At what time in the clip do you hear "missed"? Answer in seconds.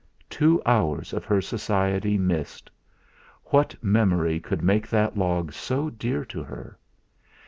2.17-2.71